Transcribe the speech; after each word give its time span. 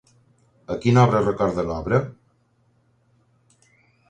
A 0.75 0.77
quina 0.85 1.03
obra 1.09 1.21
recorda 1.25 1.67
l'obra? 1.67 2.01